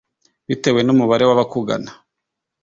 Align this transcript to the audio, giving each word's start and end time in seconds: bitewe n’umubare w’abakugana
bitewe 0.47 0.79
n’umubare 0.83 1.23
w’abakugana 1.25 1.91